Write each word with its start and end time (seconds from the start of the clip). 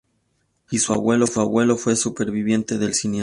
Y, 0.71 0.79
su 0.79 0.93
abuelo 0.93 1.27
fue 1.77 1.95
superviviente 1.95 2.79
del 2.79 2.95
siniestro. 2.95 3.19